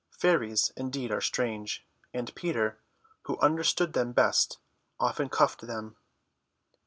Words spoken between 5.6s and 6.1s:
them.